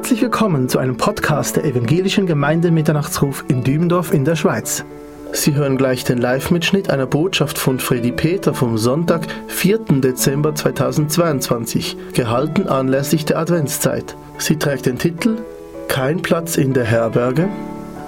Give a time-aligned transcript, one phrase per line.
[0.00, 4.82] Herzlich willkommen zu einem Podcast der Evangelischen Gemeinde Mitternachtsruf in Dübendorf in der Schweiz.
[5.32, 10.00] Sie hören gleich den Live-Mitschnitt einer Botschaft von Freddy Peter vom Sonntag, 4.
[10.00, 14.16] Dezember 2022, gehalten anlässlich der Adventszeit.
[14.38, 15.36] Sie trägt den Titel
[15.88, 17.50] Kein Platz in der Herberge.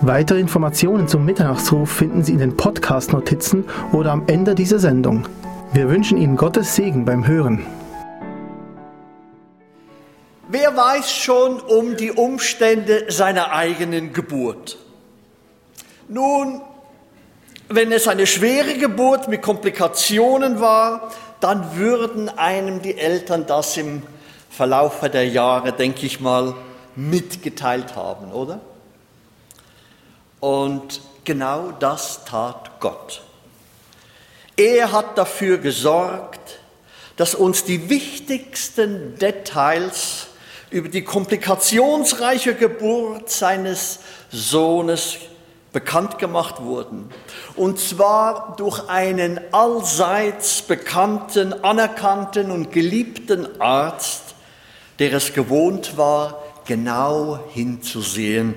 [0.00, 5.26] Weitere Informationen zum Mitternachtsruf finden Sie in den Podcast-Notizen oder am Ende dieser Sendung.
[5.74, 7.66] Wir wünschen Ihnen Gottes Segen beim Hören.
[10.52, 14.76] Wer weiß schon um die Umstände seiner eigenen Geburt?
[16.08, 16.60] Nun,
[17.70, 24.02] wenn es eine schwere Geburt mit Komplikationen war, dann würden einem die Eltern das im
[24.50, 26.54] Verlauf der Jahre, denke ich mal,
[26.96, 28.60] mitgeteilt haben, oder?
[30.38, 33.22] Und genau das tat Gott.
[34.58, 36.58] Er hat dafür gesorgt,
[37.16, 40.26] dass uns die wichtigsten Details
[40.72, 45.18] über die komplikationsreiche Geburt seines Sohnes
[45.72, 47.10] bekannt gemacht wurden.
[47.56, 54.34] Und zwar durch einen allseits bekannten, anerkannten und geliebten Arzt,
[54.98, 58.54] der es gewohnt war, genau hinzusehen.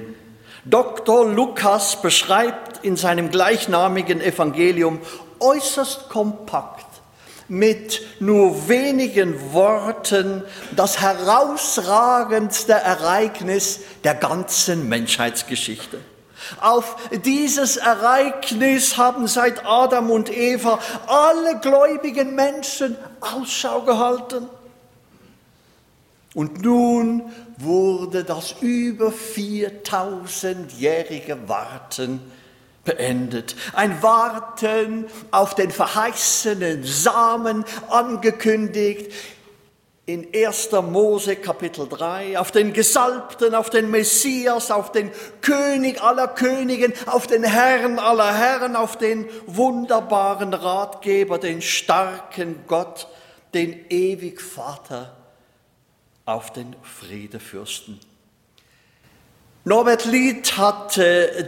[0.63, 1.27] Dr.
[1.27, 5.00] Lukas beschreibt in seinem gleichnamigen Evangelium
[5.39, 6.85] äußerst kompakt
[7.47, 10.43] mit nur wenigen Worten
[10.75, 15.99] das herausragendste Ereignis der ganzen Menschheitsgeschichte.
[16.61, 24.49] Auf dieses Ereignis haben seit Adam und Eva alle gläubigen Menschen Ausschau gehalten.
[26.33, 32.19] Und nun wurde das über 4000-jährige Warten
[32.86, 33.55] beendet.
[33.73, 39.11] Ein Warten auf den verheißenen Samen angekündigt
[40.05, 40.72] in 1.
[40.72, 47.25] Mose Kapitel 3, auf den Gesalbten, auf den Messias, auf den König aller Königen, auf
[47.25, 53.07] den Herrn aller Herren, auf den wunderbaren Ratgeber, den starken Gott,
[53.56, 55.16] den ewig Vater,
[56.25, 58.00] auf den Friedefürsten.
[59.67, 61.01] Norbert Lied hat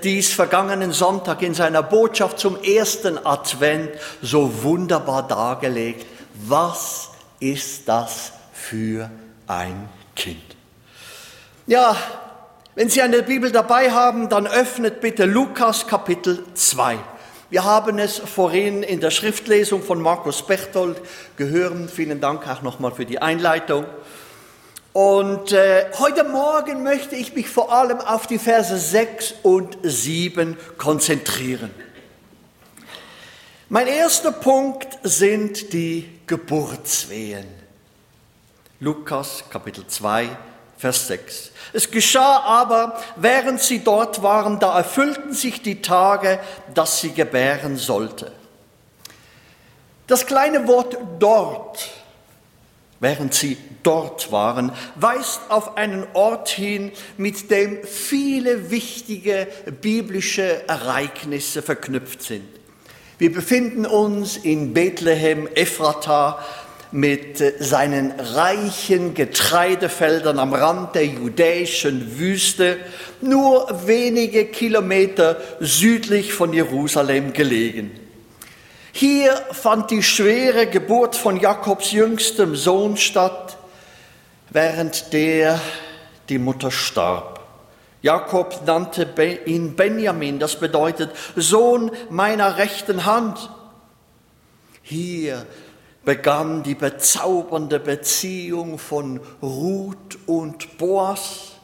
[0.04, 3.92] dies vergangenen Sonntag in seiner Botschaft zum ersten Advent
[4.24, 6.08] so wunderbar dargelegt.
[6.34, 9.12] Was ist das für
[9.46, 10.42] ein Kind?
[11.68, 11.96] Ja,
[12.74, 16.98] wenn Sie eine Bibel dabei haben, dann öffnet bitte Lukas Kapitel 2.
[17.52, 21.00] Wir haben es vorhin in der Schriftlesung von Markus Bechtold
[21.36, 21.92] gehört.
[21.92, 23.86] Vielen Dank auch nochmal für die Einleitung.
[24.98, 30.58] Und äh, heute Morgen möchte ich mich vor allem auf die Verse 6 und 7
[30.80, 31.70] konzentrieren.
[33.70, 37.46] Mein erster Punkt sind die Geburtswehen.
[38.80, 40.30] Lukas Kapitel 2,
[40.80, 41.52] Vers 6.
[41.74, 46.40] Es geschah aber, während sie dort waren, da erfüllten sich die Tage,
[46.74, 48.32] dass sie gebären sollte.
[50.08, 51.88] Das kleine Wort dort
[53.00, 59.48] während sie dort waren, weist auf einen Ort hin, mit dem viele wichtige
[59.82, 62.46] biblische Ereignisse verknüpft sind.
[63.18, 66.40] Wir befinden uns in Bethlehem, Ephrata,
[66.92, 72.78] mit seinen reichen Getreidefeldern am Rand der judäischen Wüste,
[73.22, 78.07] nur wenige Kilometer südlich von Jerusalem gelegen.
[79.00, 83.56] Hier fand die schwere Geburt von Jakobs jüngstem Sohn statt,
[84.50, 85.62] während der
[86.30, 87.40] die Mutter starb.
[88.02, 89.08] Jakob nannte
[89.46, 93.52] ihn Benjamin, das bedeutet Sohn meiner rechten Hand.
[94.82, 95.46] Hier
[96.04, 101.57] begann die bezaubernde Beziehung von Ruth und Boas.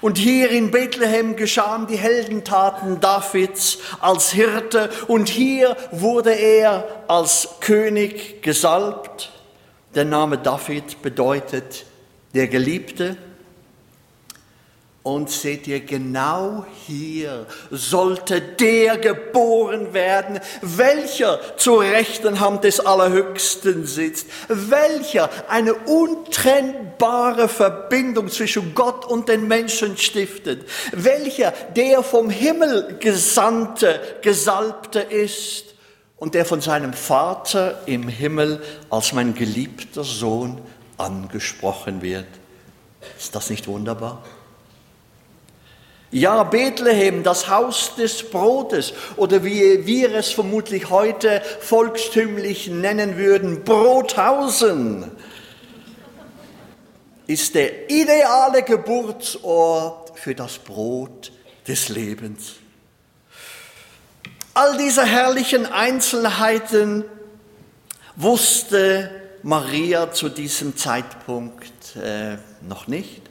[0.00, 7.48] Und hier in Bethlehem geschahen die Heldentaten Davids als Hirte und hier wurde er als
[7.60, 9.30] König gesalbt.
[9.94, 11.84] Der Name David bedeutet
[12.34, 13.16] der Geliebte.
[15.04, 23.84] Und seht ihr, genau hier sollte der geboren werden, welcher zur rechten Hand des Allerhöchsten
[23.84, 32.98] sitzt, welcher eine untrennbare Verbindung zwischen Gott und den Menschen stiftet, welcher der vom Himmel
[33.00, 35.74] gesandte, gesalbte ist
[36.16, 40.60] und der von seinem Vater im Himmel als mein geliebter Sohn
[40.96, 42.28] angesprochen wird.
[43.18, 44.22] Ist das nicht wunderbar?
[46.12, 53.64] Ja, Bethlehem, das Haus des Brotes oder wie wir es vermutlich heute volkstümlich nennen würden,
[53.64, 55.10] Brothausen.
[57.26, 61.32] ist der ideale Geburtsort für das Brot
[61.66, 62.56] des Lebens.
[64.52, 67.06] All diese herrlichen Einzelheiten
[68.16, 69.10] wusste
[69.42, 73.21] Maria zu diesem Zeitpunkt äh, noch nicht.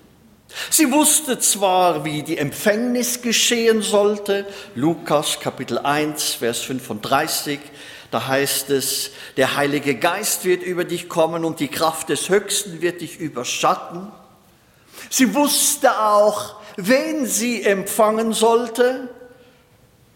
[0.69, 4.45] Sie wusste zwar, wie die Empfängnis geschehen sollte,
[4.75, 7.59] Lukas Kapitel 1, Vers 35,
[8.11, 12.81] da heißt es, der Heilige Geist wird über dich kommen und die Kraft des Höchsten
[12.81, 14.11] wird dich überschatten.
[15.09, 19.09] Sie wusste auch, wen sie empfangen sollte.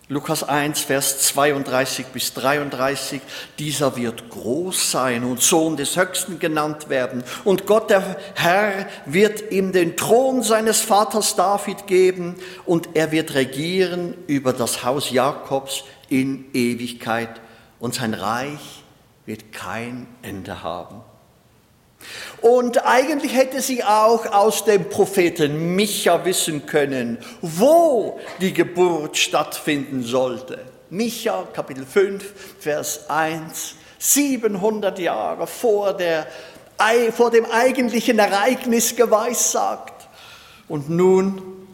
[0.07, 3.22] Lukas 1, Vers 32 bis 33,
[3.57, 7.24] dieser wird groß sein und Sohn des Höchsten genannt werden.
[7.44, 12.36] Und Gott der Herr wird ihm den Thron seines Vaters David geben
[12.66, 17.42] und er wird regieren über das Haus Jakobs in Ewigkeit
[17.80, 18.84] und sein Reich
[19.25, 21.01] wird kein Ende haben.
[22.42, 30.04] Und eigentlich hätte sie auch aus dem Propheten Micha wissen können, wo die Geburt stattfinden
[30.04, 30.60] sollte.
[30.90, 32.24] Micha Kapitel 5,
[32.60, 36.28] Vers 1, 700 Jahre vor, der,
[37.12, 40.08] vor dem eigentlichen Ereignis geweissagt.
[40.68, 41.64] Und nun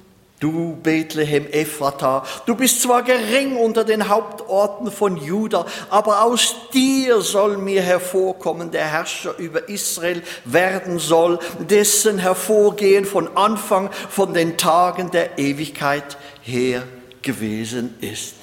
[0.41, 7.21] Du Bethlehem Ephrata, du bist zwar gering unter den Hauptorten von Juda, aber aus dir
[7.21, 11.37] soll mir hervorkommen, der Herrscher über Israel werden soll,
[11.69, 16.81] dessen Hervorgehen von Anfang von den Tagen der Ewigkeit her
[17.21, 18.33] gewesen ist.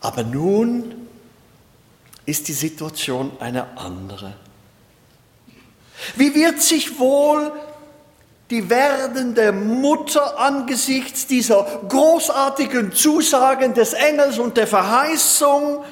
[0.00, 1.08] Aber nun
[2.26, 4.34] ist die Situation eine andere.
[6.14, 7.50] Wie wird sich wohl
[8.50, 15.84] die werdende Mutter angesichts dieser großartigen Zusagen des Engels und der Verheißung,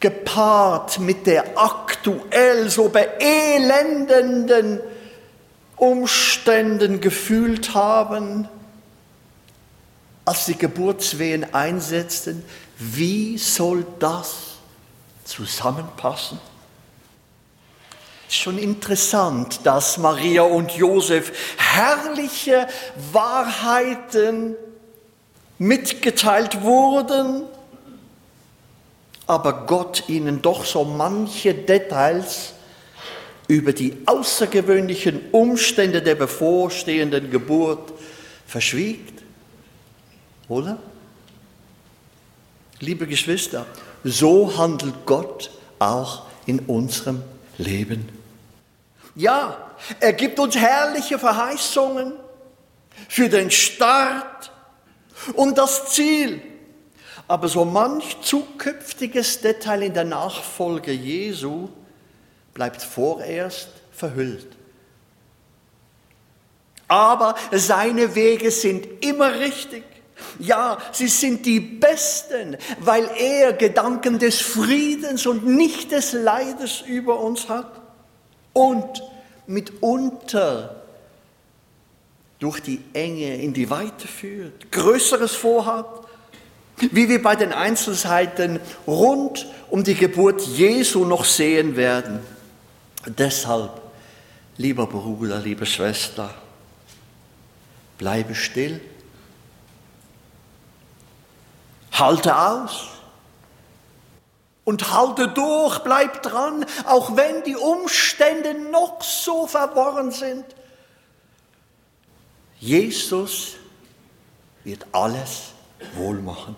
[0.00, 4.80] gepaart mit der aktuell so beelendenden
[5.76, 8.48] Umständen gefühlt haben,
[10.24, 12.42] als die Geburtswehen einsetzten,
[12.78, 14.56] wie soll das
[15.24, 16.38] zusammenpassen?
[18.34, 22.68] Schon interessant, dass Maria und Josef herrliche
[23.12, 24.56] Wahrheiten
[25.58, 27.42] mitgeteilt wurden,
[29.26, 32.54] aber Gott ihnen doch so manche Details
[33.46, 37.92] über die außergewöhnlichen Umstände der bevorstehenden Geburt
[38.46, 39.22] verschwiegt.
[40.48, 40.78] Oder?
[42.78, 43.66] Liebe Geschwister,
[44.04, 47.22] so handelt Gott auch in unserem
[47.58, 48.19] Leben.
[49.14, 52.12] Ja, er gibt uns herrliche Verheißungen
[53.08, 54.52] für den Start
[55.34, 56.42] und das Ziel.
[57.26, 61.68] Aber so manch zukünftiges Detail in der Nachfolge Jesu
[62.54, 64.48] bleibt vorerst verhüllt.
[66.88, 69.84] Aber seine Wege sind immer richtig.
[70.38, 77.20] Ja, sie sind die besten, weil er Gedanken des Friedens und nicht des Leides über
[77.20, 77.79] uns hat
[78.60, 79.02] und
[79.46, 80.76] mitunter
[82.38, 85.86] durch die Enge in die Weite führt, Größeres vorhat,
[86.76, 92.20] wie wir bei den Einzelheiten rund um die Geburt Jesu noch sehen werden.
[93.06, 93.80] Deshalb,
[94.56, 96.34] lieber Bruder, liebe Schwester,
[97.98, 98.80] bleibe still,
[101.92, 102.99] halte aus
[104.70, 110.44] und halte durch, bleib dran, auch wenn die Umstände noch so verworren sind.
[112.60, 113.56] Jesus
[114.62, 115.54] wird alles
[115.94, 116.54] wohl machen.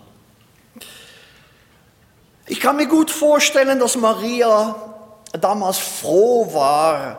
[2.45, 4.75] Ich kann mir gut vorstellen, dass Maria
[5.31, 7.17] damals froh war,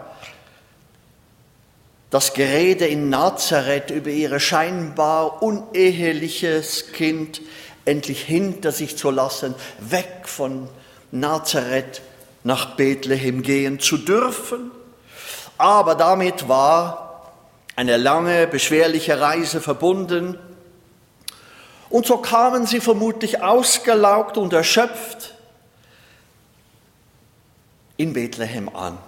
[2.11, 7.41] das Gerede in Nazareth über ihr scheinbar uneheliches Kind
[7.85, 10.69] endlich hinter sich zu lassen, weg von
[11.14, 12.02] Nazareth
[12.42, 14.71] nach Bethlehem gehen zu dürfen.
[15.56, 17.33] Aber damit war
[17.76, 20.38] eine lange, beschwerliche Reise verbunden.
[21.88, 25.35] Und so kamen sie vermutlich ausgelaugt und erschöpft
[27.97, 28.99] in Bethlehem an.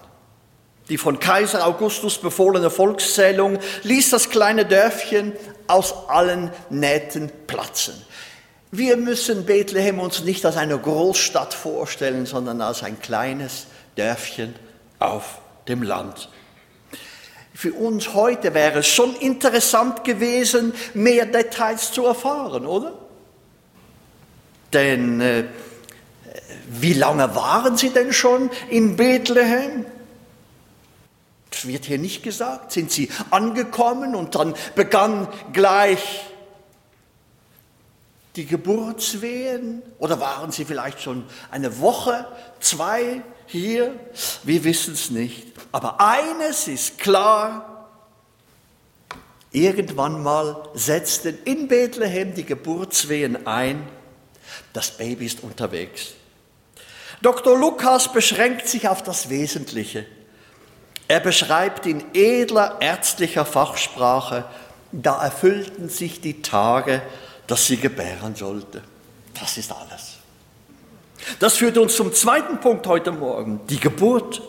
[0.88, 5.32] Die von Kaiser Augustus befohlene Volkszählung ließ das kleine Dörfchen
[5.66, 7.94] aus allen Nähten platzen.
[8.76, 14.54] Wir müssen Bethlehem uns nicht als eine Großstadt vorstellen, sondern als ein kleines Dörfchen
[14.98, 16.28] auf dem Land.
[17.54, 22.92] Für uns heute wäre es schon interessant gewesen, mehr Details zu erfahren, oder?
[24.74, 25.44] Denn äh,
[26.68, 29.86] wie lange waren Sie denn schon in Bethlehem?
[31.50, 32.72] Das wird hier nicht gesagt.
[32.72, 36.25] Sind sie angekommen und dann begann gleich
[38.36, 39.82] die Geburtswehen?
[39.98, 42.26] Oder waren sie vielleicht schon eine Woche,
[42.60, 43.98] zwei hier?
[44.44, 45.46] Wir wissen es nicht.
[45.72, 47.88] Aber eines ist klar.
[49.50, 53.88] Irgendwann mal setzten in Bethlehem die Geburtswehen ein.
[54.72, 56.12] Das Baby ist unterwegs.
[57.22, 57.58] Dr.
[57.58, 60.04] Lukas beschränkt sich auf das Wesentliche.
[61.08, 64.44] Er beschreibt in edler ärztlicher Fachsprache,
[64.92, 67.02] da erfüllten sich die Tage,
[67.46, 68.82] dass sie gebären sollte.
[69.38, 70.16] Das ist alles.
[71.38, 74.42] Das führt uns zum zweiten Punkt heute Morgen, die Geburt.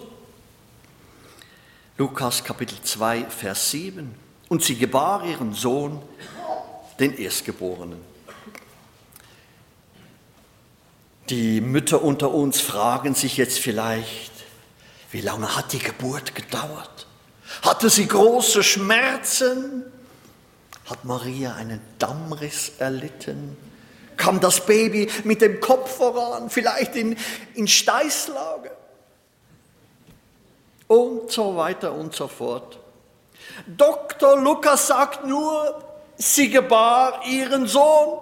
[1.98, 4.14] Lukas Kapitel 2, Vers 7.
[4.50, 6.02] Und sie gebar ihren Sohn,
[7.00, 8.00] den Erstgeborenen.
[11.30, 14.32] Die Mütter unter uns fragen sich jetzt vielleicht,
[15.12, 17.08] wie lange hat die Geburt gedauert?
[17.62, 19.84] Hatte sie große Schmerzen?
[20.88, 23.58] Hat Maria einen Dammriss erlitten?
[24.16, 27.18] Kam das Baby mit dem Kopf voran, vielleicht in,
[27.54, 28.72] in Steißlage?
[30.88, 32.80] Und so weiter und so fort.
[33.66, 34.38] Dr.
[34.38, 35.84] Lukas sagt nur,
[36.16, 38.20] sie gebar ihren Sohn,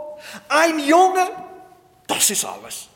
[0.50, 1.30] ein Junge,
[2.08, 2.88] das ist alles.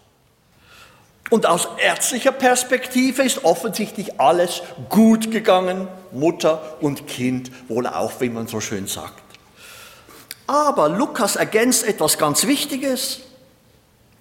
[1.30, 8.30] Und aus ärztlicher Perspektive ist offensichtlich alles gut gegangen, Mutter und Kind wohl auch, wie
[8.30, 9.29] man so schön sagt.
[10.50, 13.20] Aber Lukas ergänzt etwas ganz Wichtiges.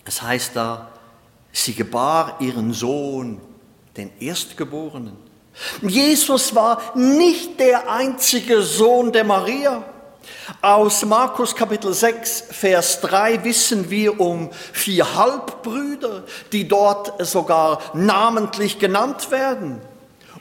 [0.05, 0.91] Es heißt da,
[1.53, 3.41] sie gebar ihren Sohn,
[3.97, 5.17] den Erstgeborenen.
[5.81, 9.83] Jesus war nicht der einzige Sohn der Maria.
[10.61, 18.79] Aus Markus Kapitel 6, Vers 3 wissen wir um vier Halbbrüder, die dort sogar namentlich
[18.79, 19.81] genannt werden.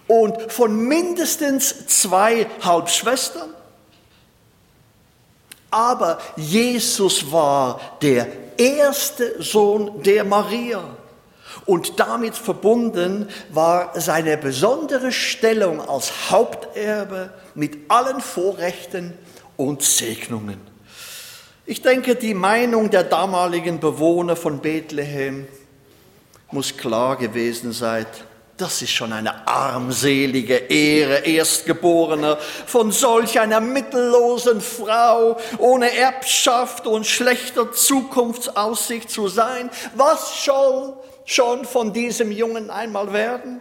[0.08, 3.56] Und von mindestens zwei Halbschwestern.
[5.78, 8.26] Aber Jesus war der
[8.58, 10.84] erste Sohn der Maria.
[11.68, 19.14] Und damit verbunden war seine besondere Stellung als Haupterbe mit allen Vorrechten
[19.56, 20.60] und Segnungen.
[21.68, 25.48] Ich denke, die Meinung der damaligen Bewohner von Bethlehem
[26.50, 28.08] muss klar gewesen sein.
[28.58, 37.06] Das ist schon eine armselige Ehre, Erstgeborener von solch einer mittellosen Frau ohne Erbschaft und
[37.06, 39.70] schlechter Zukunftsaussicht zu sein.
[39.96, 40.96] Was soll
[41.26, 43.60] schon von diesem Jungen einmal werden?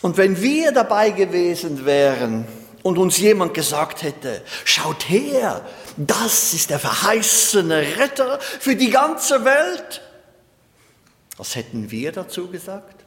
[0.00, 2.46] Und wenn wir dabei gewesen wären,
[2.84, 9.44] und uns jemand gesagt hätte, schaut her, das ist der verheißene Retter für die ganze
[9.44, 10.00] Welt,
[11.36, 12.97] was hätten wir dazu gesagt?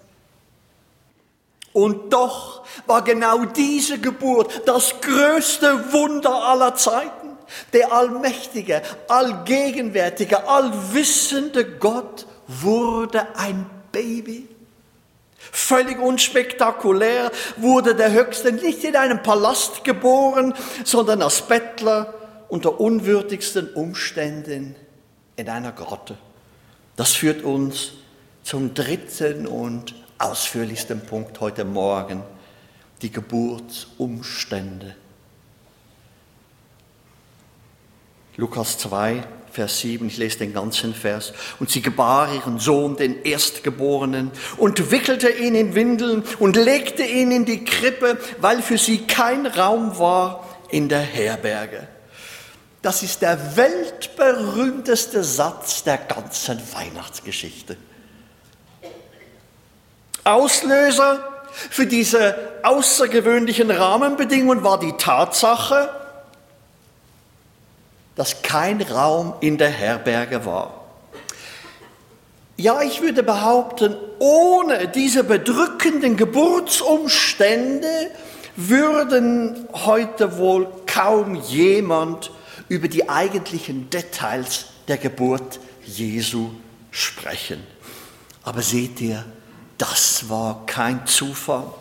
[1.73, 7.37] Und doch war genau diese Geburt das größte Wunder aller Zeiten.
[7.73, 14.47] Der allmächtige, allgegenwärtige, allwissende Gott wurde ein Baby.
[15.37, 22.13] Völlig unspektakulär wurde der Höchste nicht in einem Palast geboren, sondern als Bettler
[22.47, 24.75] unter unwürdigsten Umständen
[25.35, 26.17] in einer Grotte.
[26.95, 27.93] Das führt uns
[28.43, 32.23] zum dritten und ausführlichsten Punkt heute Morgen,
[33.01, 34.95] die Geburtsumstände.
[38.37, 41.33] Lukas 2, Vers 7, ich lese den ganzen Vers.
[41.59, 47.31] Und sie gebar ihren Sohn, den Erstgeborenen, und wickelte ihn in Windeln und legte ihn
[47.31, 51.87] in die Krippe, weil für sie kein Raum war in der Herberge.
[52.81, 57.77] Das ist der weltberühmteste Satz der ganzen Weihnachtsgeschichte.
[60.23, 61.23] Auslöser
[61.69, 65.89] für diese außergewöhnlichen Rahmenbedingungen war die Tatsache,
[68.15, 70.81] dass kein Raum in der Herberge war.
[72.57, 78.11] Ja, ich würde behaupten, ohne diese bedrückenden Geburtsumstände
[78.55, 82.31] würden heute wohl kaum jemand
[82.69, 86.51] über die eigentlichen Details der Geburt Jesu
[86.91, 87.65] sprechen.
[88.43, 89.25] Aber seht ihr,
[89.81, 91.73] das war kein Zufall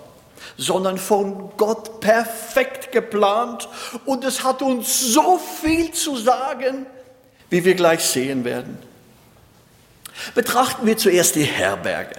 [0.56, 3.68] sondern von Gott perfekt geplant
[4.04, 6.86] und es hat uns so viel zu sagen,
[7.48, 8.78] wie wir gleich sehen werden.
[10.34, 12.16] Betrachten wir zuerst die Herberge.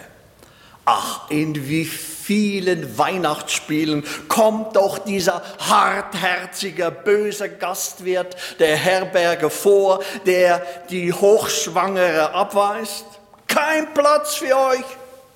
[0.85, 10.65] Ach, in wie vielen Weihnachtsspielen kommt doch dieser hartherzige, böse Gastwirt der Herberge vor, der
[10.89, 13.05] die Hochschwangere abweist.
[13.47, 14.85] Kein Platz für euch,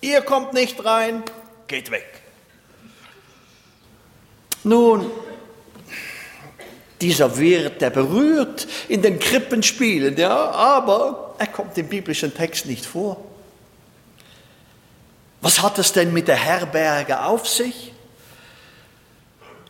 [0.05, 1.23] ihr kommt nicht rein,
[1.67, 2.21] geht weg.
[4.63, 5.09] Nun,
[7.01, 12.85] dieser Wirt, der berührt in den Krippenspielen, ja, aber er kommt im biblischen Text nicht
[12.85, 13.17] vor.
[15.41, 17.94] Was hat es denn mit der Herberge auf sich?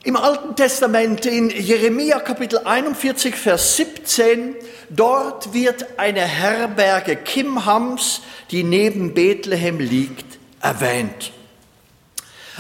[0.05, 4.55] Im Alten Testament in Jeremia Kapitel 41, Vers 17,
[4.91, 8.21] dort wird eine Herberge Kimhams,
[8.51, 11.31] die neben Bethlehem liegt, erwähnt.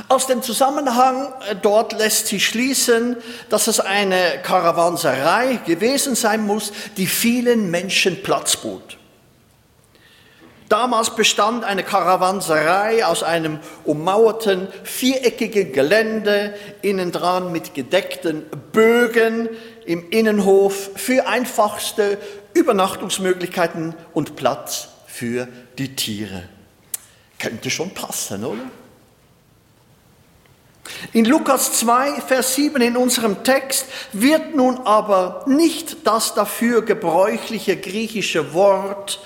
[0.07, 3.15] Aus dem Zusammenhang äh, dort lässt sich schließen,
[3.49, 8.97] dass es eine Karawanserei gewesen sein muss, die vielen Menschen Platz bot.
[10.69, 19.47] Damals bestand eine Karawanserei aus einem ummauerten, viereckigen Gelände, innen dran mit gedeckten Bögen
[19.85, 22.17] im Innenhof für einfachste
[22.53, 26.43] Übernachtungsmöglichkeiten und Platz für die Tiere.
[27.37, 28.63] Könnte schon passen, oder?
[31.13, 37.77] In Lukas 2, Vers 7 in unserem Text wird nun aber nicht das dafür gebräuchliche
[37.77, 39.19] griechische Wort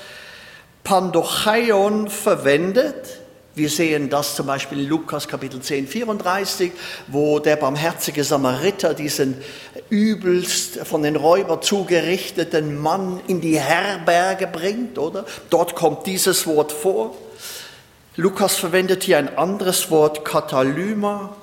[0.83, 3.19] Pandochaion verwendet.
[3.55, 6.71] Wir sehen das zum Beispiel in Lukas Kapitel 10, 34,
[7.07, 9.36] wo der barmherzige Samariter diesen
[9.89, 15.25] übelst von den Räubern zugerichteten Mann in die Herberge bringt, oder?
[15.50, 17.15] Dort kommt dieses Wort vor.
[18.15, 21.36] Lukas verwendet hier ein anderes Wort, Katalyma,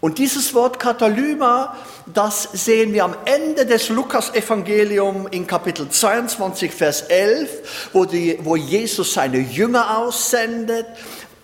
[0.00, 1.76] und dieses Wort Katalyma,
[2.06, 8.56] das sehen wir am Ende des Lukas-Evangelium in Kapitel 22, Vers 11, wo, die, wo
[8.56, 10.86] Jesus seine Jünger aussendet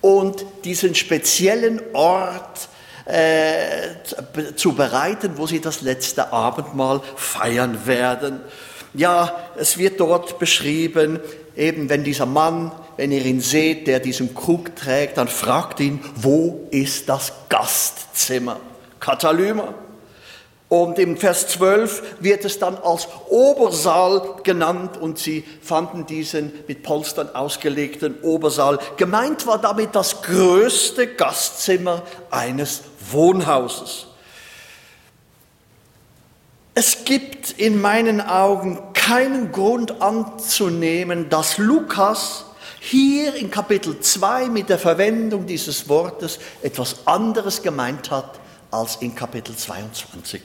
[0.00, 2.68] und diesen speziellen Ort
[3.04, 8.40] äh, zu bereiten, wo sie das letzte Abendmahl feiern werden.
[8.94, 11.20] Ja, es wird dort beschrieben,
[11.54, 16.00] eben wenn dieser Mann, wenn ihr ihn seht, der diesen Krug trägt, dann fragt ihn,
[16.14, 18.58] wo ist das Gastzimmer?
[19.00, 19.74] Katalyma.
[20.68, 26.82] Und im Vers 12 wird es dann als Obersaal genannt und sie fanden diesen mit
[26.82, 28.80] Polstern ausgelegten Obersaal.
[28.96, 32.82] Gemeint war damit das größte Gastzimmer eines
[33.12, 34.06] Wohnhauses.
[36.74, 42.45] Es gibt in meinen Augen keinen Grund anzunehmen, dass Lukas
[42.86, 48.38] hier in Kapitel 2 mit der Verwendung dieses Wortes etwas anderes gemeint hat
[48.70, 50.40] als in Kapitel 22.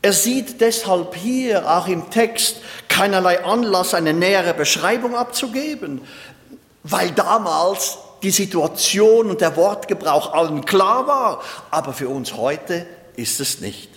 [0.00, 6.02] Er sieht deshalb hier auch im Text keinerlei Anlass, eine nähere Beschreibung abzugeben,
[6.84, 11.42] weil damals die Situation und der Wortgebrauch allen klar war,
[11.72, 13.90] aber für uns heute ist es nicht.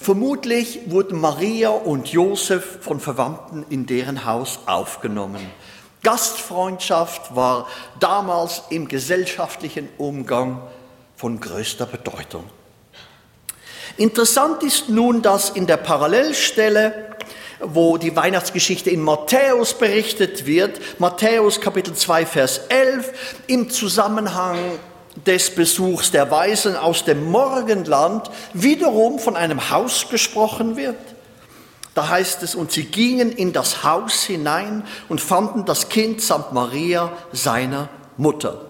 [0.00, 5.44] Vermutlich wurden Maria und Josef von Verwandten in deren Haus aufgenommen.
[6.02, 7.66] Gastfreundschaft war
[7.98, 10.60] damals im gesellschaftlichen Umgang
[11.16, 12.44] von größter Bedeutung.
[13.96, 17.16] Interessant ist nun, dass in der Parallelstelle,
[17.60, 23.12] wo die Weihnachtsgeschichte in Matthäus berichtet wird, Matthäus Kapitel 2, Vers 11,
[23.46, 24.58] im Zusammenhang
[25.24, 30.96] des Besuchs der Weisen aus dem Morgenland wiederum von einem Haus gesprochen wird.
[31.94, 36.52] Da heißt es, und sie gingen in das Haus hinein und fanden das Kind samt
[36.52, 38.66] Maria, seiner Mutter.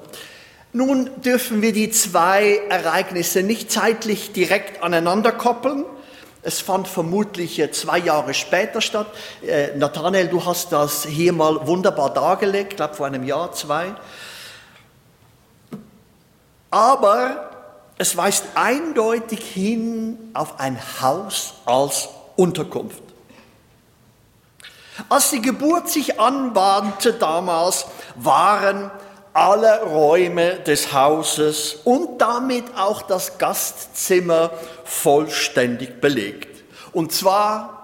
[0.72, 5.84] Nun dürfen wir die zwei Ereignisse nicht zeitlich direkt aneinander koppeln.
[6.42, 9.08] Es fand vermutlich zwei Jahre später statt.
[9.44, 13.96] Äh, Nathanael, du hast das hier mal wunderbar dargelegt, ich glaube vor einem Jahr, zwei
[16.70, 17.50] aber
[17.98, 23.02] es weist eindeutig hin auf ein Haus als Unterkunft.
[25.08, 28.90] Als die Geburt sich anbahnte damals, waren
[29.32, 34.50] alle Räume des Hauses und damit auch das Gastzimmer
[34.84, 36.64] vollständig belegt.
[36.92, 37.76] Und zwar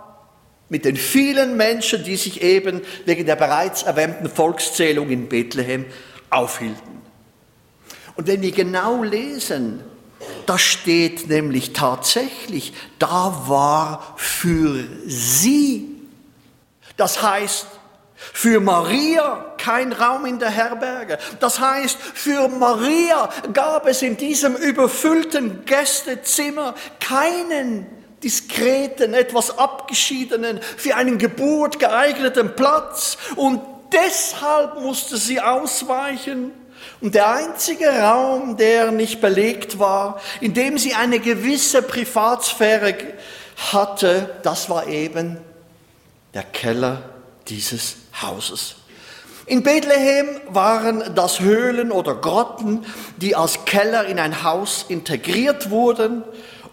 [0.70, 5.84] mit den vielen Menschen, die sich eben wegen der bereits erwähnten Volkszählung in Bethlehem
[6.30, 7.01] aufhielten.
[8.16, 9.82] Und wenn wir genau lesen,
[10.46, 15.88] da steht nämlich tatsächlich, da war für sie,
[16.96, 17.66] das heißt,
[18.16, 21.18] für Maria kein Raum in der Herberge.
[21.40, 27.86] Das heißt, für Maria gab es in diesem überfüllten Gästezimmer keinen
[28.22, 33.18] diskreten, etwas abgeschiedenen, für einen Geburt geeigneten Platz.
[33.34, 33.60] Und
[33.92, 36.52] deshalb musste sie ausweichen
[37.02, 42.94] und der einzige Raum, der nicht belegt war, in dem sie eine gewisse Privatsphäre
[43.72, 45.38] hatte, das war eben
[46.32, 47.02] der Keller
[47.48, 48.76] dieses Hauses.
[49.46, 52.86] In Bethlehem waren das Höhlen oder Grotten,
[53.16, 56.22] die als Keller in ein Haus integriert wurden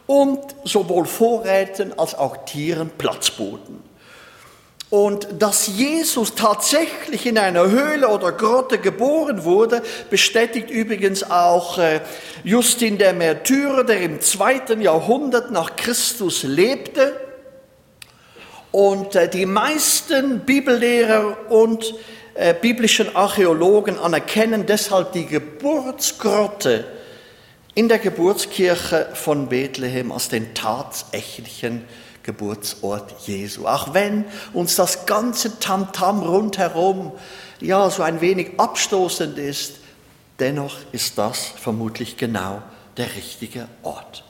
[0.06, 3.89] und sowohl Vorräten als auch Tieren Platz boten.
[4.90, 12.02] Und dass Jesus tatsächlich in einer Höhle oder Grotte geboren wurde, bestätigt übrigens auch äh,
[12.44, 17.20] Justin der Märtyrer, der im zweiten Jahrhundert nach Christus lebte.
[18.72, 21.94] Und äh, die meisten Bibellehrer und
[22.34, 26.86] äh, biblischen Archäologen anerkennen deshalb die Geburtsgrotte
[27.76, 31.86] in der Geburtskirche von Bethlehem als den tatsächlichen
[32.30, 33.66] Geburtsort Jesu.
[33.66, 37.12] Auch wenn uns das ganze Tamtam rundherum
[37.60, 39.78] ja so ein wenig abstoßend ist,
[40.38, 42.62] dennoch ist das vermutlich genau
[42.98, 44.24] der richtige Ort.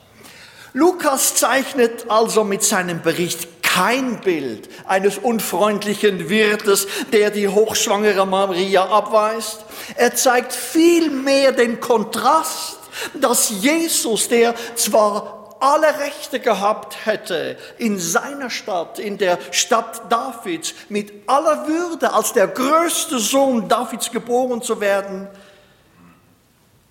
[0.72, 8.86] Lukas zeichnet also mit seinem Bericht kein Bild eines unfreundlichen Wirtes, der die hochschwangere Maria
[8.86, 9.66] abweist.
[9.96, 12.78] Er zeigt vielmehr den Kontrast,
[13.20, 20.74] dass Jesus, der zwar alle Rechte gehabt hätte, in seiner Stadt, in der Stadt Davids,
[20.88, 25.28] mit aller Würde als der größte Sohn Davids geboren zu werden,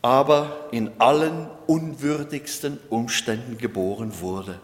[0.02, 4.60] aber in allen unwürdigsten Umständen geboren wurde.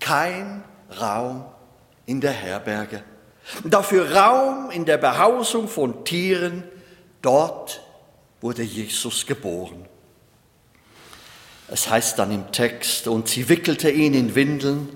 [0.00, 0.62] Kein
[1.00, 1.44] Raum
[2.04, 3.02] in der Herberge,
[3.64, 6.64] dafür Raum in der Behausung von Tieren,
[7.22, 7.80] dort
[8.40, 9.86] wurde Jesus geboren.
[11.68, 14.88] Es heißt dann im Text, und sie wickelte ihn in Windeln.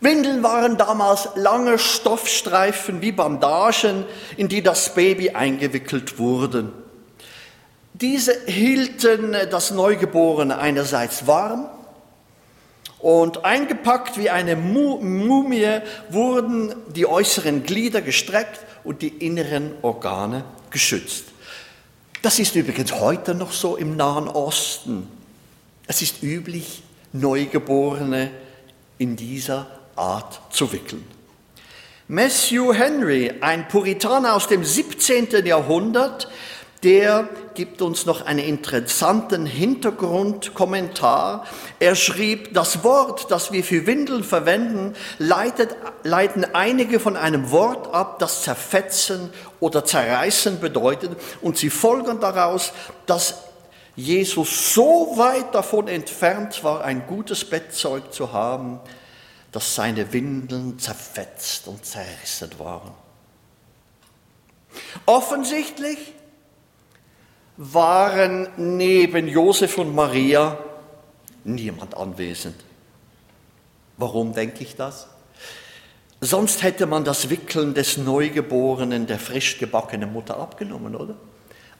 [0.00, 6.72] Windeln waren damals lange Stoffstreifen wie Bandagen, in die das Baby eingewickelt wurde.
[7.92, 11.68] Diese hielten das Neugeborene einerseits warm
[12.98, 21.24] und eingepackt wie eine Mumie wurden die äußeren Glieder gestreckt und die inneren Organe geschützt.
[22.22, 25.19] Das ist übrigens heute noch so im Nahen Osten.
[25.90, 28.30] Es ist üblich, Neugeborene
[28.98, 31.04] in dieser Art zu wickeln.
[32.06, 35.44] Matthew Henry, ein Puritaner aus dem 17.
[35.44, 36.28] Jahrhundert,
[36.84, 41.44] der gibt uns noch einen interessanten Hintergrundkommentar.
[41.80, 45.74] Er schrieb, das Wort, das wir für Windeln verwenden, leitet,
[46.04, 52.72] leiten einige von einem Wort ab, das zerfetzen oder zerreißen bedeutet, und sie folgern daraus,
[53.06, 53.49] dass
[54.00, 58.80] Jesus so weit davon entfernt war, ein gutes Bettzeug zu haben,
[59.52, 62.92] dass seine Windeln zerfetzt und zerrissen waren.
[65.06, 65.98] Offensichtlich
[67.56, 70.58] waren neben Josef und Maria
[71.44, 72.56] niemand anwesend.
[73.96, 75.08] Warum denke ich das?
[76.22, 81.16] Sonst hätte man das Wickeln des Neugeborenen der frisch gebackenen Mutter abgenommen, oder?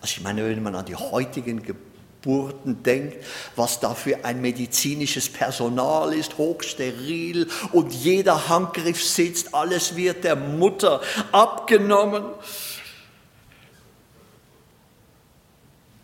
[0.01, 1.90] Also ich meine, wenn man an die heutigen Geburten
[2.23, 3.25] Geburten denkt,
[3.57, 10.37] was da für ein medizinisches Personal ist, hochsteril und jeder Handgriff sitzt, alles wird der
[10.37, 11.01] Mutter
[11.33, 12.25] abgenommen.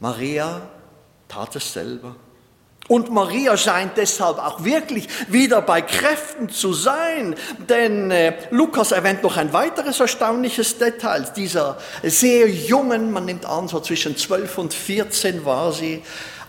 [0.00, 0.62] Maria
[1.28, 2.16] tat es selber.
[2.88, 7.34] Und Maria scheint deshalb auch wirklich wieder bei Kräften zu sein,
[7.68, 11.26] denn äh, Lukas erwähnt noch ein weiteres erstaunliches Detail.
[11.34, 16.02] Dieser sehr jungen, man nimmt an, so zwischen 12 und 14 war sie,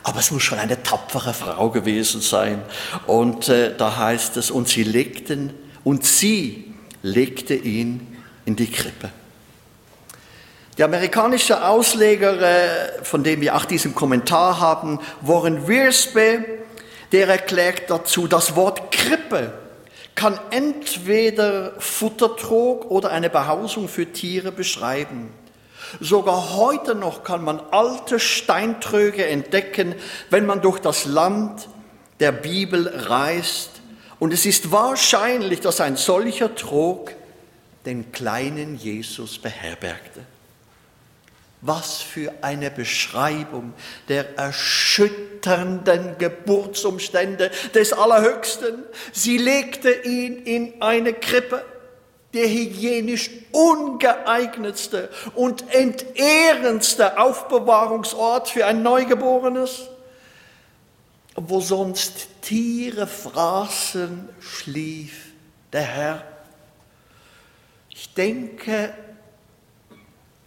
[0.03, 2.61] aber es muss schon eine tapfere Frau gewesen sein.
[3.07, 9.09] Und äh, da heißt es, und sie legten, und sie legte ihn in die Krippe.
[10.77, 16.45] Der amerikanische Ausleger, äh, von dem wir auch diesen Kommentar haben, Warren Wiersbe,
[17.11, 19.53] der erklärt dazu, das Wort Krippe
[20.13, 25.29] kann entweder Futtertrog oder eine Behausung für Tiere beschreiben.
[25.99, 29.95] Sogar heute noch kann man alte Steintröge entdecken,
[30.29, 31.69] wenn man durch das Land
[32.19, 33.71] der Bibel reist.
[34.19, 37.13] Und es ist wahrscheinlich, dass ein solcher Trog
[37.85, 40.21] den kleinen Jesus beherbergte.
[41.61, 43.73] Was für eine Beschreibung
[44.09, 48.83] der erschütternden Geburtsumstände des Allerhöchsten.
[49.11, 51.65] Sie legte ihn in eine Krippe,
[52.33, 59.87] der hygienisch ungeeignetste und entehrendste Aufbewahrungsort für ein Neugeborenes,
[61.35, 65.27] wo sonst Tiere fraßen, schlief
[65.73, 66.23] der Herr.
[67.89, 68.93] Ich denke,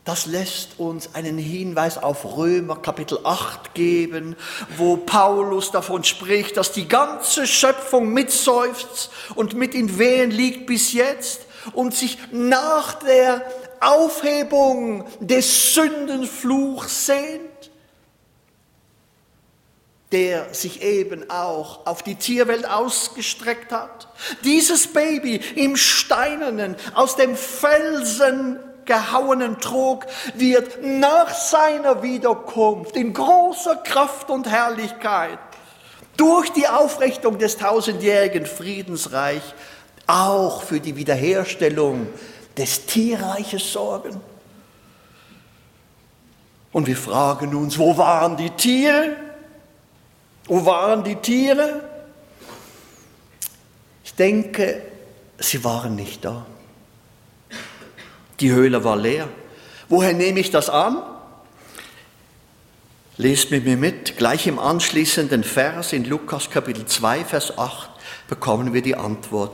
[0.05, 4.35] das lässt uns einen Hinweis auf Römer Kapitel 8 geben,
[4.77, 10.95] wo Paulus davon spricht, dass die ganze Schöpfung mitseufzt und mit in Wehen liegt bis
[10.95, 11.43] jetzt
[11.75, 13.45] und sich nach der
[13.81, 17.71] Aufhebung des Sündenfluchs sehnt,
[20.13, 24.09] der sich eben auch auf die Tierwelt ausgestreckt hat.
[24.45, 33.77] Dieses Baby im steinernen, aus dem Felsen gehauenen Trog wird nach seiner Wiederkunft in großer
[33.77, 35.39] Kraft und Herrlichkeit
[36.17, 39.43] durch die Aufrichtung des tausendjährigen Friedensreich
[40.07, 42.09] auch für die Wiederherstellung
[42.57, 44.21] des Tierreiches sorgen.
[46.73, 49.17] Und wir fragen uns, wo waren die Tiere?
[50.47, 51.81] Wo waren die Tiere?
[54.05, 54.83] Ich denke,
[55.39, 56.47] sie waren nicht da.
[58.41, 59.29] Die Höhle war leer.
[59.89, 61.03] Woher nehme ich das an?
[63.17, 67.91] Lest mit mir mit, gleich im anschließenden Vers in Lukas Kapitel 2, Vers 8
[68.29, 69.53] bekommen wir die Antwort.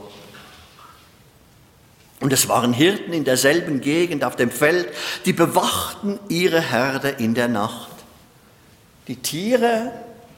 [2.19, 4.87] Und es waren Hirten in derselben Gegend auf dem Feld,
[5.25, 7.91] die bewachten ihre Herde in der Nacht.
[9.07, 9.91] Die Tiere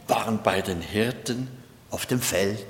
[0.08, 1.50] waren bei den Hirten
[1.92, 2.66] auf dem Feld.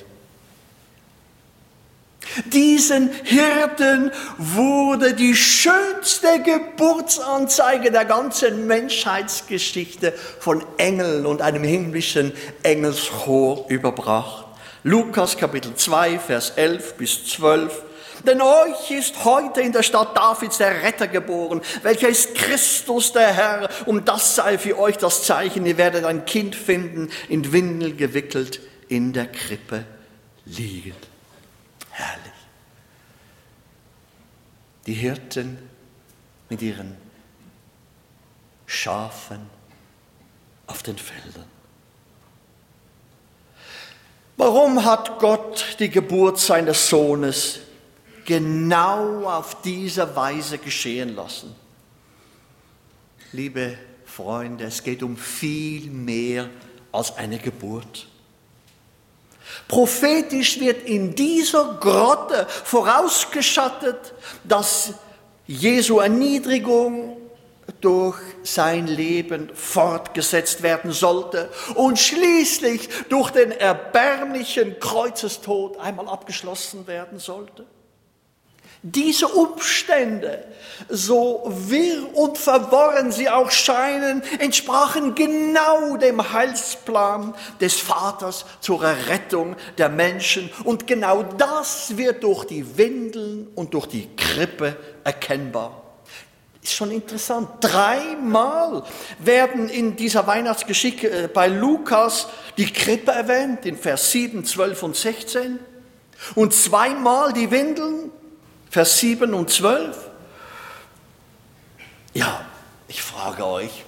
[2.45, 13.65] Diesen Hirten wurde die schönste Geburtsanzeige der ganzen Menschheitsgeschichte von Engeln und einem himmlischen Engelschor
[13.69, 14.45] überbracht.
[14.83, 17.83] Lukas Kapitel 2, Vers 11 bis 12.
[18.25, 23.33] Denn euch ist heute in der Stadt Davids der Retter geboren, welcher ist Christus der
[23.33, 23.69] Herr.
[23.85, 25.65] Und das sei für euch das Zeichen.
[25.65, 29.85] Ihr werdet ein Kind finden, in Windel gewickelt, in der Krippe
[30.45, 31.08] liegend.
[34.85, 35.57] Die Hirten
[36.49, 36.97] mit ihren
[38.65, 39.39] Schafen
[40.67, 41.45] auf den Feldern.
[44.37, 47.59] Warum hat Gott die Geburt seines Sohnes
[48.25, 51.55] genau auf diese Weise geschehen lassen?
[53.31, 56.49] Liebe Freunde, es geht um viel mehr
[56.91, 58.07] als eine Geburt.
[59.69, 64.95] Prophetisch wird in dieser Grotte vorausgeschattet, dass
[65.45, 67.17] Jesu Erniedrigung
[67.79, 77.19] durch sein Leben fortgesetzt werden sollte und schließlich durch den erbärmlichen Kreuzestod einmal abgeschlossen werden
[77.19, 77.65] sollte.
[78.81, 80.45] Diese Umstände,
[80.87, 89.57] so wirr und verworren sie auch scheinen, entsprachen genau dem Heilsplan des Vaters zur Errettung
[89.77, 90.49] der Menschen.
[90.63, 95.83] Und genau das wird durch die Windeln und durch die Krippe erkennbar.
[96.61, 97.49] Ist schon interessant.
[97.59, 98.83] Dreimal
[99.19, 104.95] werden in dieser Weihnachtsgeschichte äh, bei Lukas die Krippe erwähnt, in Vers 7, 12 und
[104.95, 105.59] 16.
[106.35, 108.11] Und zweimal die Windeln
[108.69, 109.97] Vers 7 und 12.
[112.13, 112.45] Ja,
[112.87, 113.83] ich frage euch,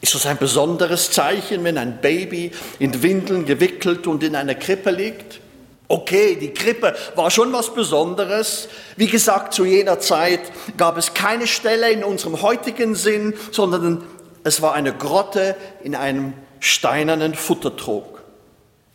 [0.00, 4.90] ist das ein besonderes Zeichen, wenn ein Baby in Windeln gewickelt und in einer Krippe
[4.90, 5.40] liegt?
[5.88, 8.68] Okay, die Krippe war schon was Besonderes.
[8.96, 10.40] Wie gesagt, zu jener Zeit
[10.76, 14.02] gab es keine Stelle in unserem heutigen Sinn, sondern
[14.42, 18.15] es war eine Grotte in einem steinernen Futtertrog.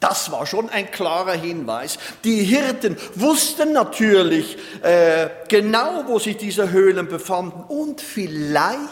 [0.01, 1.99] Das war schon ein klarer Hinweis.
[2.23, 8.89] Die Hirten wussten natürlich äh, genau, wo sich diese Höhlen befanden und vielleicht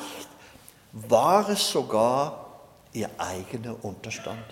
[0.93, 2.61] war es sogar
[2.93, 4.45] ihr eigener Unterstand.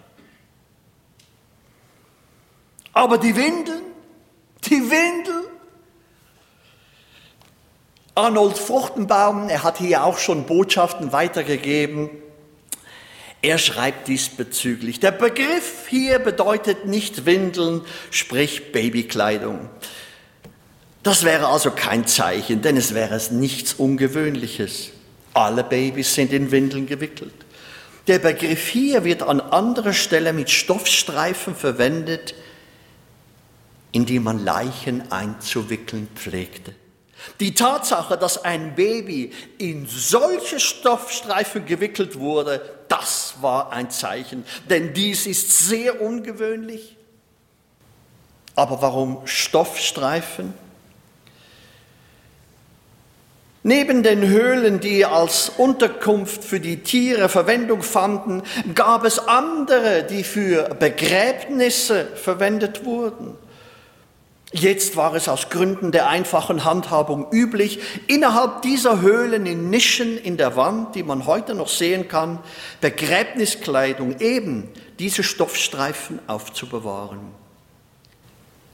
[2.91, 3.83] Aber die Windeln,
[4.63, 5.45] die Windeln,
[8.15, 12.09] Arnold Fruchtenbaum, er hat hier auch schon Botschaften weitergegeben,
[13.47, 17.81] er schreibt diesbezüglich, der Begriff hier bedeutet nicht Windeln,
[18.11, 19.69] sprich Babykleidung.
[21.01, 24.89] Das wäre also kein Zeichen, denn es wäre nichts Ungewöhnliches.
[25.33, 27.33] Alle Babys sind in Windeln gewickelt.
[28.07, 32.35] Der Begriff hier wird an anderer Stelle mit Stoffstreifen verwendet,
[33.93, 36.75] in die man Leichen einzuwickeln pflegte.
[37.39, 44.93] Die Tatsache, dass ein Baby in solche Stoffstreifen gewickelt wurde, das war ein Zeichen, denn
[44.93, 46.95] dies ist sehr ungewöhnlich.
[48.55, 50.53] Aber warum Stoffstreifen?
[53.67, 58.41] Neben den Höhlen, die als Unterkunft für die Tiere Verwendung fanden,
[58.73, 63.35] gab es andere, die für Begräbnisse verwendet wurden.
[64.53, 70.37] Jetzt war es aus Gründen der einfachen Handhabung üblich, innerhalb dieser Höhlen in Nischen in
[70.37, 72.39] der Wand, die man heute noch sehen kann,
[72.79, 77.19] Begräbniskleidung, eben diese Stoffstreifen aufzubewahren.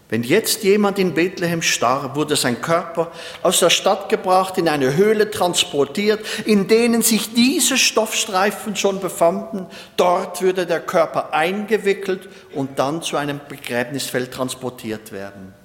[0.09, 4.95] Wenn jetzt jemand in Bethlehem starb, wurde sein Körper aus der Stadt gebracht, in eine
[4.95, 9.65] Höhle transportiert, in denen sich diese Stoffstreifen schon befanden.
[9.97, 15.62] Dort würde der Körper eingewickelt und dann zu einem Begräbnisfeld transportiert werden.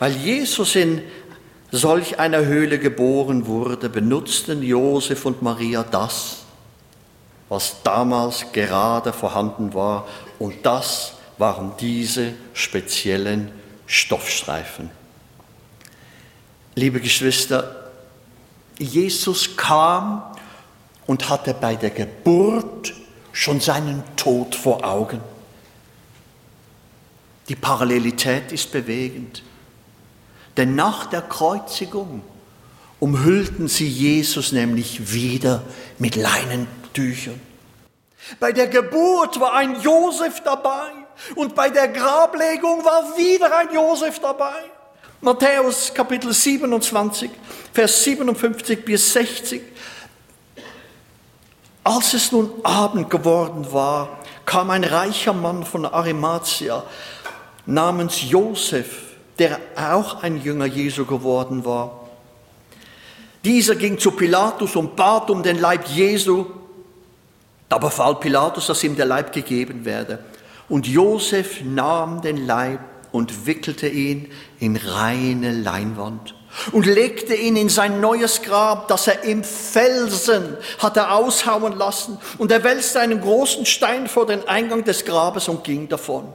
[0.00, 1.02] Weil Jesus in
[1.70, 6.38] solch einer Höhle geboren wurde, benutzten Josef und Maria das,
[7.50, 10.08] was damals gerade vorhanden war,
[10.38, 13.52] und das waren diese speziellen
[13.86, 14.90] Stoffstreifen.
[16.76, 17.90] Liebe Geschwister,
[18.78, 20.22] Jesus kam
[21.06, 22.94] und hatte bei der Geburt
[23.32, 25.20] schon seinen Tod vor Augen.
[27.50, 29.42] Die Parallelität ist bewegend.
[30.56, 32.22] Denn nach der Kreuzigung
[32.98, 35.62] umhüllten sie Jesus nämlich wieder
[35.98, 37.40] mit Leinentüchern.
[38.38, 40.90] Bei der Geburt war ein Josef dabei.
[41.34, 44.54] Und bei der Grablegung war wieder ein Josef dabei.
[45.20, 47.30] Matthäus Kapitel 27,
[47.74, 49.60] Vers 57 bis 60.
[51.84, 56.82] Als es nun Abend geworden war, kam ein reicher Mann von Arimathea
[57.66, 59.09] namens Josef,
[59.40, 62.08] der auch ein Jünger Jesu geworden war.
[63.42, 66.44] Dieser ging zu Pilatus und bat um den Leib Jesu.
[67.70, 70.18] Da befahl Pilatus, dass ihm der Leib gegeben werde.
[70.68, 72.80] Und Josef nahm den Leib
[73.12, 76.34] und wickelte ihn in reine Leinwand
[76.72, 82.18] und legte ihn in sein neues Grab, das er im Felsen hatte aushauen lassen.
[82.38, 86.34] Und er wälzte einen großen Stein vor den Eingang des Grabes und ging davon.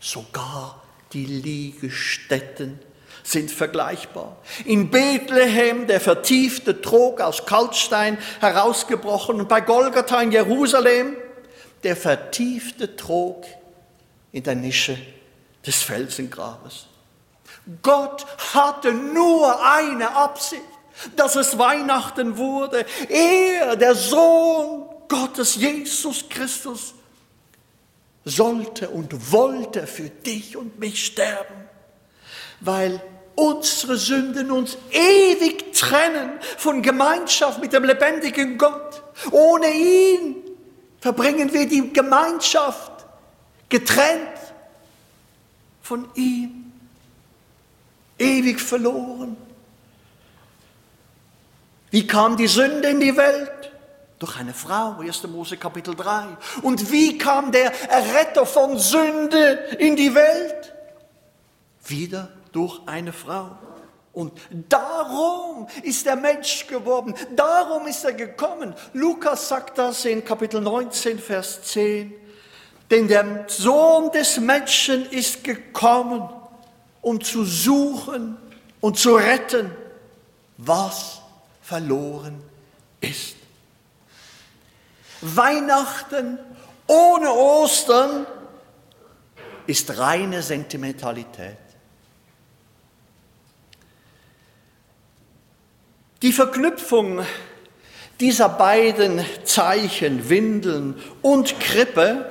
[0.00, 0.82] Sogar
[1.12, 2.80] die Liegestätten
[3.22, 4.38] sind vergleichbar.
[4.64, 11.16] In Bethlehem der vertiefte Trog aus Kalkstein herausgebrochen und bei Golgatha in Jerusalem
[11.82, 13.44] der vertiefte Trog
[14.32, 14.96] in der Nische
[15.66, 16.86] des Felsengrabes.
[17.82, 20.62] Gott hatte nur eine Absicht,
[21.16, 22.86] dass es Weihnachten wurde.
[23.08, 26.94] Er, der Sohn Gottes, Jesus Christus,
[28.24, 31.54] sollte und wollte für dich und mich sterben,
[32.60, 33.00] weil
[33.34, 39.02] unsere Sünden uns ewig trennen von Gemeinschaft mit dem lebendigen Gott.
[39.30, 40.36] Ohne ihn
[41.00, 43.06] verbringen wir die Gemeinschaft
[43.68, 44.38] getrennt
[45.80, 46.72] von ihm,
[48.18, 49.36] ewig verloren.
[51.90, 53.69] Wie kam die Sünde in die Welt?
[54.20, 55.26] Durch eine Frau, 1.
[55.28, 56.36] Mose Kapitel 3.
[56.60, 60.74] Und wie kam der Erretter von Sünde in die Welt?
[61.86, 63.56] Wieder durch eine Frau.
[64.12, 68.74] Und darum ist der Mensch geworden, darum ist er gekommen.
[68.92, 72.12] Lukas sagt das in Kapitel 19, Vers 10.
[72.90, 76.28] Denn der Sohn des Menschen ist gekommen,
[77.00, 78.36] um zu suchen
[78.82, 79.70] und zu retten,
[80.58, 81.22] was
[81.62, 82.42] verloren
[83.00, 83.39] ist.
[85.20, 86.38] Weihnachten
[86.86, 88.26] ohne Ostern
[89.66, 91.56] ist reine Sentimentalität.
[96.22, 97.24] Die Verknüpfung
[98.18, 102.30] dieser beiden Zeichen, Windeln und Krippe,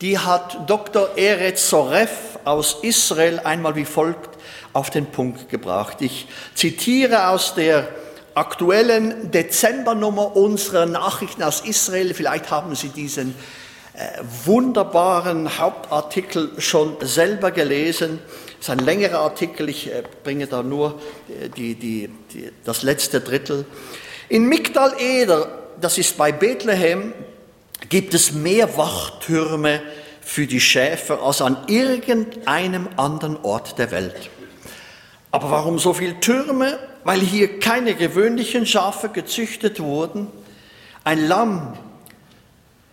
[0.00, 1.16] die hat Dr.
[1.16, 4.38] Eretz Soref aus Israel einmal wie folgt
[4.72, 6.02] auf den Punkt gebracht.
[6.02, 7.88] Ich zitiere aus der
[8.38, 12.14] aktuellen Dezembernummer unserer Nachrichten aus Israel.
[12.14, 13.34] Vielleicht haben Sie diesen
[13.94, 18.20] äh, wunderbaren Hauptartikel schon selber gelesen.
[18.60, 22.82] Es ist ein längerer Artikel, ich äh, bringe da nur äh, die, die, die, das
[22.82, 23.66] letzte Drittel.
[24.28, 25.48] In Migdal Eder,
[25.80, 27.12] das ist bei Bethlehem,
[27.88, 29.82] gibt es mehr Wachtürme
[30.20, 34.30] für die Schäfer als an irgendeinem anderen Ort der Welt.
[35.32, 36.78] Aber warum so viele Türme?
[37.04, 40.28] Weil hier keine gewöhnlichen Schafe gezüchtet wurden.
[41.04, 41.74] Ein Lamm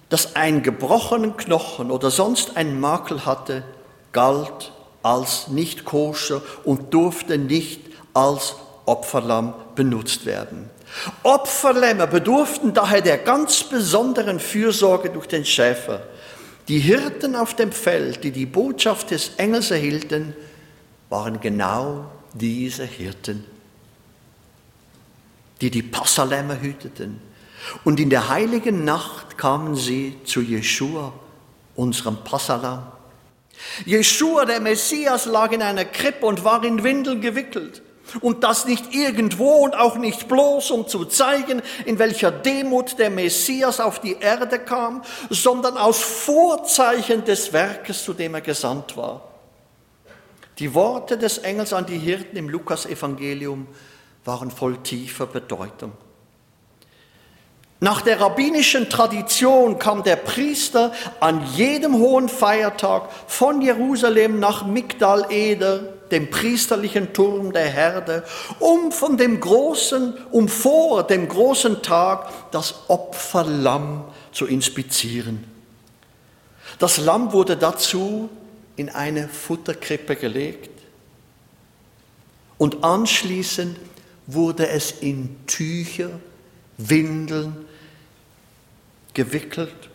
[0.10, 3.64] das einen gebrochenen Knochen oder sonst einen Makel hatte,
[4.12, 4.72] galt
[5.04, 7.82] als nicht koscher und durfte nicht
[8.14, 10.70] als Opferlamm benutzt werden.
[11.24, 16.04] Opferlämmer bedurften daher der ganz besonderen Fürsorge durch den Schäfer.
[16.68, 20.36] Die Hirten auf dem Feld, die die Botschaft des Engels erhielten,
[21.10, 23.46] waren genau diese Hirten,
[25.62, 27.22] die die Passalämmer hüteten,
[27.84, 31.14] und in der heiligen Nacht kamen sie zu Jeschua,
[31.76, 32.92] unserem Passalam.
[33.86, 37.82] Jeschua, der Messias, lag in einer Krippe und war in Windeln gewickelt.
[38.22, 43.10] Und das nicht irgendwo und auch nicht bloß, um zu zeigen, in welcher Demut der
[43.10, 49.28] Messias auf die Erde kam, sondern aus Vorzeichen des Werkes, zu dem er gesandt war.
[50.60, 53.68] Die Worte des Engels an die Hirten im Lukasevangelium
[54.26, 55.94] waren voll tiefer Bedeutung.
[57.80, 65.28] Nach der rabbinischen Tradition kam der Priester an jedem hohen Feiertag von Jerusalem nach Migdal
[65.30, 68.24] Eder, dem priesterlichen Turm der Herde,
[68.60, 75.44] um von dem großen, um vor dem großen Tag das Opferlamm zu inspizieren.
[76.80, 78.30] Das Lamm wurde dazu
[78.78, 80.72] in eine Futterkrippe gelegt
[82.58, 83.78] und anschließend
[84.28, 86.10] wurde es in Tücher,
[86.78, 87.66] Windeln
[89.14, 89.90] gewickelt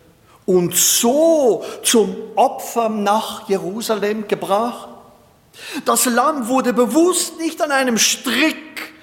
[0.45, 4.89] und so zum Opfer nach Jerusalem gebracht.
[5.85, 8.93] Das Lamm wurde bewusst nicht an einem Strick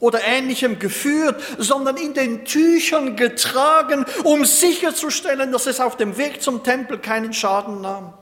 [0.00, 6.40] oder ähnlichem geführt, sondern in den Tüchern getragen, um sicherzustellen, dass es auf dem Weg
[6.40, 8.14] zum Tempel keinen Schaden nahm.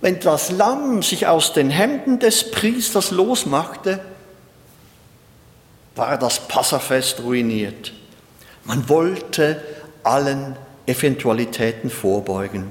[0.00, 4.00] Wenn das Lamm sich aus den Händen des Priesters losmachte,
[5.98, 7.92] war das Passafest ruiniert.
[8.64, 9.62] Man wollte
[10.02, 12.70] allen Eventualitäten vorbeugen.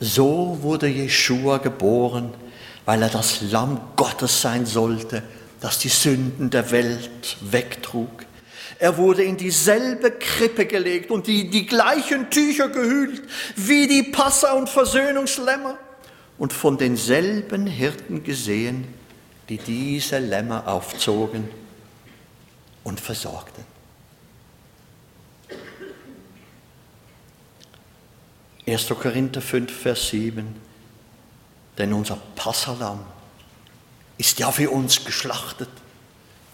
[0.00, 2.32] So wurde Jeschua geboren,
[2.84, 5.22] weil er das Lamm Gottes sein sollte,
[5.60, 8.24] das die Sünden der Welt wegtrug.
[8.78, 13.22] Er wurde in dieselbe Krippe gelegt und die, die gleichen Tücher gehüllt
[13.54, 15.78] wie die Passa- und Versöhnungslämmer
[16.38, 18.88] und von denselben Hirten gesehen,
[19.52, 21.46] die diese Lämmer aufzogen
[22.84, 23.64] und versorgten.
[28.66, 28.88] 1.
[28.88, 30.54] Korinther 5, Vers 7.
[31.76, 33.04] Denn unser Passalam
[34.16, 35.68] ist ja für uns geschlachtet.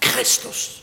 [0.01, 0.81] Christus.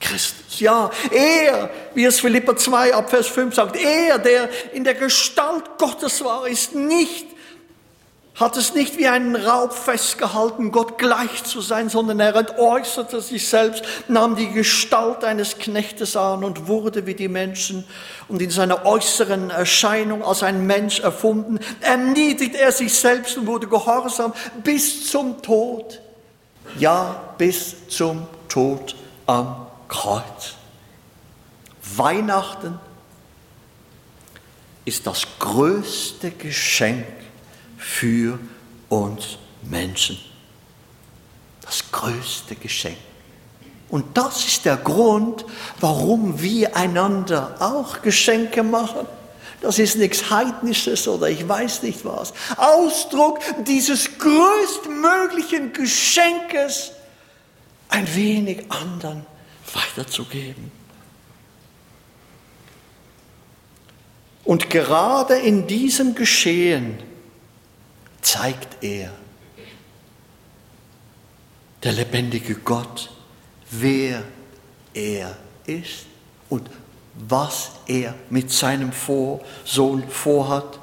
[0.00, 4.94] Christus, ja, er, wie es Philippa 2 ab Vers 5 sagt, er, der in der
[4.94, 7.31] Gestalt Gottes war, ist nicht
[8.42, 13.48] hat es nicht wie einen Raub festgehalten, Gott gleich zu sein, sondern er entäußerte sich
[13.48, 17.84] selbst, nahm die Gestalt eines Knechtes an und wurde wie die Menschen
[18.28, 23.68] und in seiner äußeren Erscheinung als ein Mensch erfunden, erniedrigt er sich selbst und wurde
[23.68, 24.32] gehorsam
[24.62, 26.00] bis zum Tod.
[26.78, 28.94] Ja, bis zum Tod
[29.26, 30.54] am Kreuz.
[31.96, 32.78] Weihnachten
[34.84, 37.21] ist das größte Geschenk
[37.82, 38.38] für
[38.88, 40.18] uns Menschen.
[41.62, 42.96] Das größte Geschenk.
[43.88, 45.44] Und das ist der Grund,
[45.80, 49.06] warum wir einander auch Geschenke machen.
[49.60, 52.32] Das ist nichts Heidnisches oder ich weiß nicht was.
[52.56, 56.92] Ausdruck dieses größtmöglichen Geschenkes,
[57.88, 59.26] ein wenig anderen
[59.72, 60.72] weiterzugeben.
[64.44, 66.98] Und gerade in diesem Geschehen
[68.22, 69.10] zeigt er,
[71.82, 73.10] der lebendige Gott,
[73.70, 74.22] wer
[74.94, 76.06] er ist
[76.48, 76.70] und
[77.14, 78.92] was er mit seinem
[79.64, 80.78] Sohn vorhat.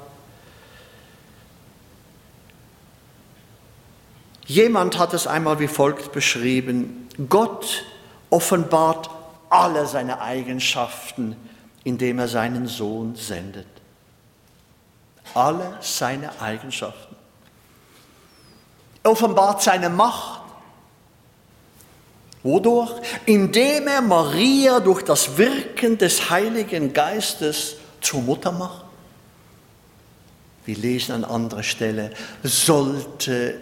[4.46, 7.84] Jemand hat es einmal wie folgt beschrieben, Gott
[8.30, 9.10] offenbart
[9.48, 11.36] alle seine Eigenschaften,
[11.84, 13.66] indem er seinen Sohn sendet.
[15.34, 17.09] Alle seine Eigenschaften
[19.02, 20.40] offenbart seine Macht.
[22.42, 23.00] Wodurch?
[23.26, 28.84] Indem er Maria durch das Wirken des Heiligen Geistes zur Mutter macht.
[30.64, 33.60] Wir lesen an anderer Stelle, sollte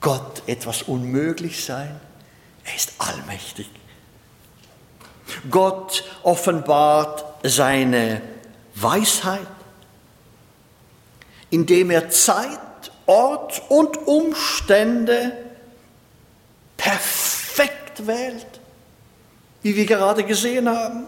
[0.00, 2.00] Gott etwas unmöglich sein?
[2.64, 3.68] Er ist allmächtig.
[5.50, 8.22] Gott offenbart seine
[8.74, 9.46] Weisheit,
[11.50, 12.58] indem er Zeit
[13.06, 15.32] Ort und Umstände
[16.76, 18.46] perfekt wählt,
[19.62, 21.06] wie wir gerade gesehen haben.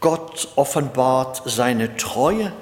[0.00, 2.52] Gott offenbart seine Treue,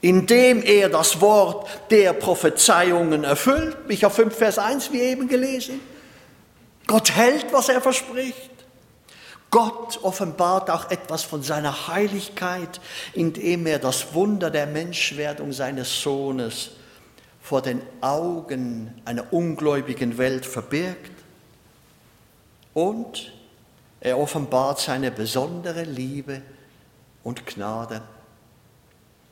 [0.00, 3.86] indem er das Wort der Prophezeiungen erfüllt.
[3.88, 5.80] Micha 5, Vers 1, wie eben gelesen.
[6.86, 8.55] Gott hält, was er verspricht.
[9.56, 12.78] Gott offenbart auch etwas von seiner Heiligkeit,
[13.14, 16.72] indem er das Wunder der Menschwerdung seines Sohnes
[17.40, 21.10] vor den Augen einer ungläubigen Welt verbirgt.
[22.74, 23.32] Und
[24.00, 26.42] er offenbart seine besondere Liebe
[27.24, 28.02] und Gnade.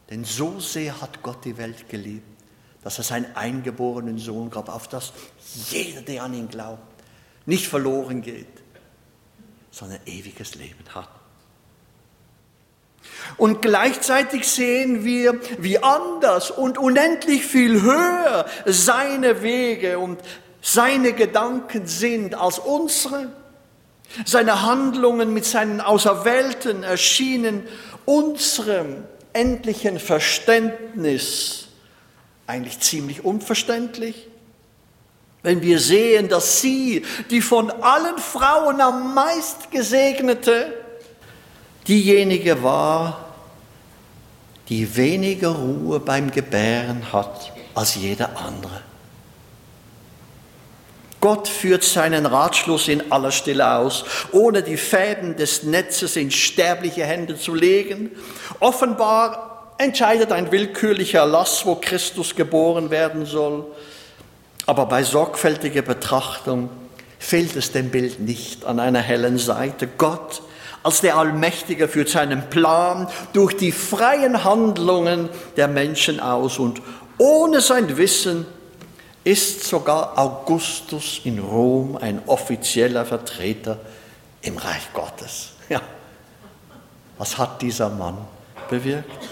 [0.08, 2.40] Denn so sehr hat Gott die Welt geliebt,
[2.82, 5.12] dass er seinen eingeborenen Sohn gab, auf dass
[5.68, 6.80] jeder, der an ihn glaubt,
[7.44, 8.63] nicht verloren geht,
[9.74, 11.08] sondern ewiges Leben hat.
[13.36, 20.20] Und gleichzeitig sehen wir, wie anders und unendlich viel höher seine Wege und
[20.62, 23.32] seine Gedanken sind als unsere.
[24.24, 27.66] Seine Handlungen mit seinen Auserwählten erschienen
[28.04, 31.66] unserem endlichen Verständnis
[32.46, 34.28] eigentlich ziemlich unverständlich.
[35.44, 40.72] Wenn wir sehen, dass sie, die von allen Frauen am meist gesegnete,
[41.86, 43.26] diejenige war,
[44.70, 48.80] die weniger Ruhe beim Gebären hat als jeder andere.
[51.20, 57.04] Gott führt seinen Ratschluss in aller Stille aus, ohne die Fäden des Netzes in sterbliche
[57.04, 58.10] Hände zu legen.
[58.60, 63.66] Offenbar entscheidet ein willkürlicher Erlass, wo Christus geboren werden soll.
[64.66, 66.70] Aber bei sorgfältiger Betrachtung
[67.18, 69.88] fehlt es dem Bild nicht an einer hellen Seite.
[69.98, 70.42] Gott
[70.82, 76.82] als der Allmächtige führt seinen Plan durch die freien Handlungen der Menschen aus und
[77.16, 78.44] ohne sein Wissen
[79.24, 83.78] ist sogar Augustus in Rom ein offizieller Vertreter
[84.42, 85.52] im Reich Gottes.
[85.70, 85.80] Ja.
[87.16, 88.18] Was hat dieser Mann
[88.68, 89.28] bewirkt?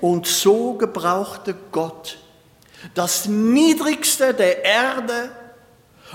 [0.00, 2.18] Und so gebrauchte Gott
[2.94, 5.30] das Niedrigste der Erde,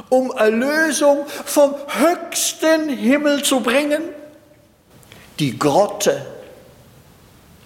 [0.10, 4.02] um Erlösung vom höchsten Himmel zu bringen.
[5.40, 6.26] Die Grotte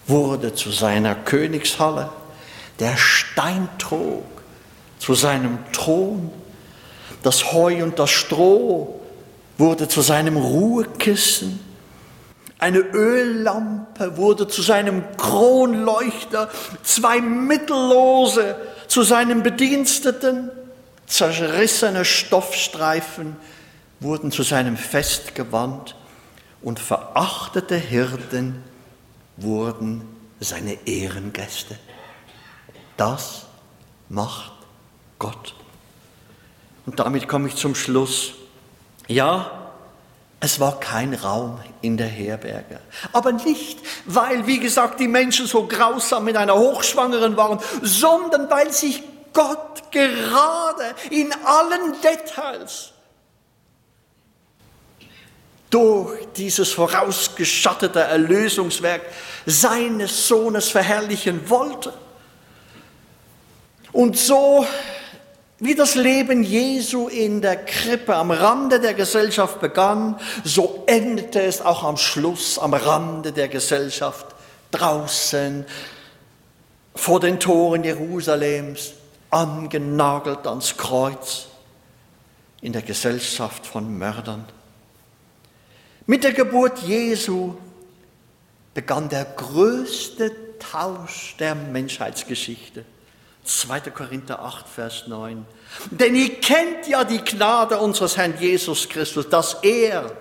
[0.06, 2.10] wurde zu seiner Königshalle,
[2.80, 4.24] der Steintrog
[4.98, 6.30] zu seinem Thron.
[7.22, 9.00] Das Heu und das Stroh
[9.58, 11.60] wurde zu seinem Ruhekissen.
[12.58, 16.48] Eine Öllampe wurde zu seinem Kronleuchter,
[16.82, 18.56] zwei Mittellose
[18.88, 20.50] zu seinem Bediensteten,
[21.06, 23.36] zerrissene Stoffstreifen
[24.00, 25.94] wurden zu seinem Festgewand
[26.62, 28.62] und verachtete Hirten
[29.36, 30.02] wurden
[30.40, 31.78] seine Ehrengäste.
[32.96, 33.46] Das
[34.08, 34.52] macht
[35.18, 35.54] Gott.
[36.86, 38.32] Und damit komme ich zum Schluss.
[39.06, 39.57] Ja,
[40.40, 42.80] es war kein Raum in der Herberge.
[43.12, 48.72] Aber nicht, weil, wie gesagt, die Menschen so grausam mit einer Hochschwangeren waren, sondern weil
[48.72, 52.92] sich Gott gerade in allen Details
[55.70, 59.02] durch dieses vorausgeschattete Erlösungswerk
[59.44, 61.92] seines Sohnes verherrlichen wollte.
[63.92, 64.66] Und so
[65.60, 71.60] wie das Leben Jesu in der Krippe am Rande der Gesellschaft begann, so endete es
[71.60, 74.26] auch am Schluss am Rande der Gesellschaft
[74.70, 75.64] draußen
[76.94, 78.92] vor den Toren Jerusalems,
[79.30, 81.48] angenagelt ans Kreuz
[82.60, 84.44] in der Gesellschaft von Mördern.
[86.06, 87.54] Mit der Geburt Jesu
[88.74, 92.84] begann der größte Tausch der Menschheitsgeschichte.
[93.48, 93.80] 2.
[93.90, 95.46] Korinther 8, Vers 9.
[95.90, 100.12] Denn ihr kennt ja die Gnade unseres Herrn Jesus Christus, dass er,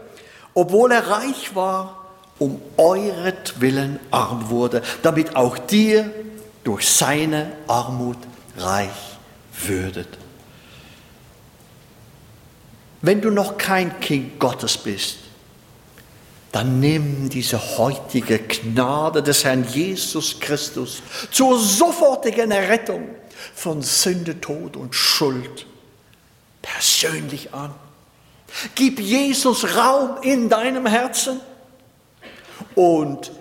[0.53, 2.05] obwohl er reich war,
[2.39, 6.09] um euretwillen arm wurde, damit auch dir
[6.63, 8.17] durch seine Armut
[8.57, 9.17] reich
[9.65, 10.07] würdet.
[13.01, 15.17] Wenn du noch kein Kind Gottes bist,
[16.51, 23.09] dann nimm diese heutige Gnade des Herrn Jesus Christus zur sofortigen Errettung
[23.53, 25.65] von Sünde, Tod und Schuld
[26.61, 27.73] persönlich an.
[28.75, 31.39] Gib Jesus Raum in deinem Herzen.
[32.75, 33.31] Und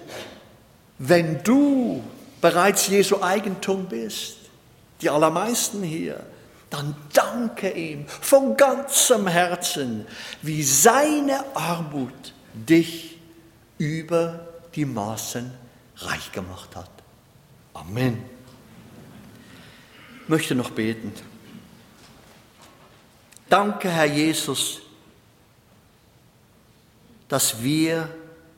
[0.99, 2.03] wenn du
[2.40, 4.36] bereits Jesu Eigentum bist,
[5.01, 6.24] die allermeisten hier,
[6.70, 10.07] dann danke ihm von ganzem Herzen,
[10.42, 13.18] wie seine Armut dich
[13.78, 15.53] über die Maßen
[15.99, 16.90] reich gemacht hat.
[17.74, 18.36] Amen.
[20.29, 21.12] Möchte noch beten.
[23.49, 24.81] Danke, Herr Jesus,
[27.29, 28.09] dass wir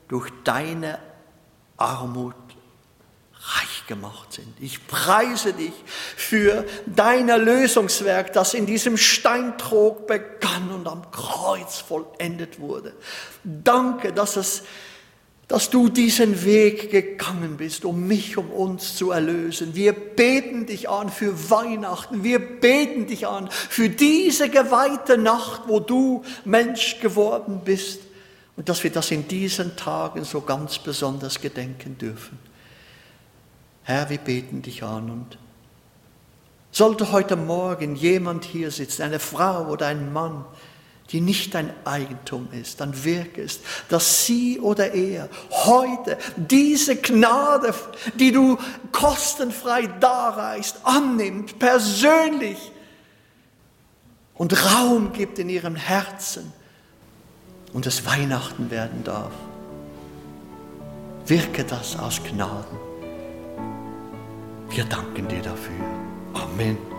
[0.07, 0.99] durch deine
[1.77, 2.35] Armut
[3.33, 4.53] reich gemacht sind.
[4.59, 5.73] Ich preise dich
[6.15, 12.93] für dein Erlösungswerk, das in diesem Steintrog begann und am Kreuz vollendet wurde.
[13.43, 14.63] Danke, dass es
[15.49, 19.73] dass du diesen Weg gegangen bist, um mich, um uns zu erlösen.
[19.73, 22.23] Wir beten dich an für Weihnachten.
[22.23, 28.01] Wir beten dich an für diese geweihte Nacht, wo du Mensch geworden bist.
[28.57, 32.37] Und dass wir das in diesen Tagen so ganz besonders gedenken dürfen.
[33.81, 35.37] Herr, wir beten dich an und
[36.71, 40.45] Sollte heute Morgen jemand hier sitzen, eine Frau oder ein Mann,
[41.11, 47.73] die nicht dein Eigentum ist, dann wirke es, dass sie oder er heute diese Gnade,
[48.15, 48.57] die du
[48.91, 52.71] kostenfrei darreichst, annimmt, persönlich
[54.35, 56.53] und Raum gibt in ihrem Herzen
[57.73, 59.33] und es Weihnachten werden darf.
[61.25, 62.77] Wirke das aus Gnaden.
[64.69, 65.85] Wir danken dir dafür.
[66.33, 66.98] Amen.